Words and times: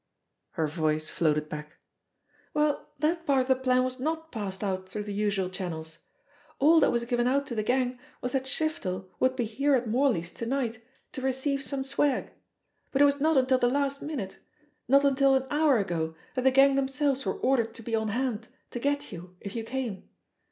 Her 0.53 0.65
voice 0.65 1.09
floated 1.09 1.47
back. 1.47 1.75
"Well, 2.55 2.89
that 2.97 3.23
part 3.27 3.41
of 3.41 3.47
the 3.47 3.55
plan 3.55 3.83
was 3.83 3.99
not 3.99 4.31
passed 4.31 4.63
out 4.63 4.89
through 4.89 5.03
the 5.03 5.13
usual 5.13 5.47
channels. 5.47 5.99
All 6.57 6.79
that 6.79 6.91
was 6.91 7.05
given 7.05 7.27
out 7.27 7.45
to 7.45 7.53
the 7.53 7.61
gang 7.61 7.99
was 8.19 8.31
that 8.31 8.45
Shiftel 8.47 9.11
would 9.19 9.35
be 9.35 9.45
here 9.45 9.75
at 9.75 9.85
Morley's 9.87 10.33
to 10.33 10.47
night 10.47 10.81
to 11.11 11.21
receive 11.21 11.61
some 11.61 11.83
swag; 11.83 12.31
but 12.91 13.03
it 13.03 13.05
was 13.05 13.21
not 13.21 13.37
until 13.37 13.59
the 13.59 13.69
last 13.69 14.01
minute, 14.01 14.37
not 14.87 15.05
until 15.05 15.35
an 15.35 15.45
hour 15.51 15.77
ago 15.77 16.15
that 16.33 16.41
the 16.45 16.49
gang 16.49 16.73
themselves 16.75 17.23
were 17.23 17.37
ordered 17.37 17.75
to 17.75 17.83
be 17.83 17.93
on 17.93 18.07
hand 18.07 18.47
to 18.71 18.79
get 18.79 19.11
you 19.11 19.35
if 19.39 19.55
you 19.55 19.63
came. 19.63 20.09